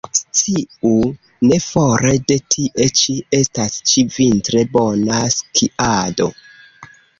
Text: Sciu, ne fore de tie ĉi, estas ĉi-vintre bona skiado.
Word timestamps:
Sciu, 0.19 0.93
ne 1.49 1.59
fore 1.65 2.13
de 2.31 2.37
tie 2.55 2.89
ĉi, 3.01 3.15
estas 3.41 3.77
ĉi-vintre 3.93 4.67
bona 4.75 5.23
skiado. 5.39 6.31